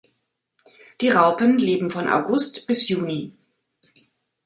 [0.99, 3.35] Die Raupen leben von August bis Juni.